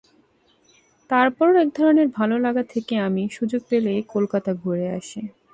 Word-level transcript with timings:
তারপরও 1.09 1.55
একধরনের 1.57 2.07
ভালো 2.17 2.35
লাগা 2.37 2.63
থেকে 2.73 2.93
আমি 3.07 3.23
সুযোগ 3.31 3.61
পেলেই 3.69 3.99
কলকাতা 4.13 4.51
ঘুরে 4.61 4.87
আসি। 4.99 5.21